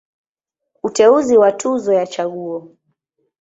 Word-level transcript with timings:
Uteuzi 0.83 1.37
wa 1.37 1.51
Tuzo 1.51 1.93
ya 1.93 2.07
Chaguo. 2.13 2.59